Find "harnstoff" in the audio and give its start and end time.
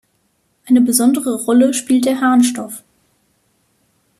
2.21-2.81